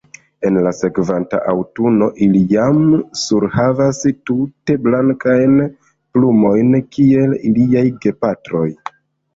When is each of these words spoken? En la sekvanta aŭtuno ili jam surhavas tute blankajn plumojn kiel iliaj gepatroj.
En 0.47 0.55
la 0.67 0.69
sekvanta 0.77 1.41
aŭtuno 1.51 2.07
ili 2.27 2.41
jam 2.55 2.79
surhavas 3.25 4.01
tute 4.31 4.79
blankajn 4.89 5.55
plumojn 6.17 6.77
kiel 6.99 7.39
iliaj 7.53 7.87
gepatroj. 8.09 8.69